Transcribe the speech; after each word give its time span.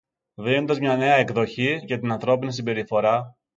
δίνοντας 0.33 0.79
μια 0.79 0.95
νέα 0.95 1.15
εκδοχή 1.15 1.81
για 1.85 1.99
την 1.99 2.11
ανθρώπινη 2.11 2.53
συμπεριφορά, 2.53 3.37